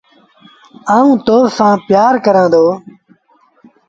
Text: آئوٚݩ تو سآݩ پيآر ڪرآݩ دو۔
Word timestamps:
آئوٚݩ 0.95 1.21
تو 1.25 1.37
سآݩ 1.57 1.77
پيآر 1.87 2.13
ڪرآݩ 2.25 2.51
دو۔ 2.53 2.65